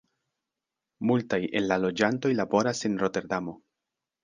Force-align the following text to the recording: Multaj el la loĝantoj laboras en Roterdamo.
Multaj 1.11 1.39
el 1.59 1.69
la 1.73 1.77
loĝantoj 1.83 2.33
laboras 2.41 2.83
en 2.91 2.99
Roterdamo. 3.05 3.57